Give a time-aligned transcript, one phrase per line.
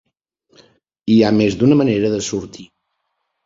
[1.11, 2.69] Hi ha més d'una manera de sortir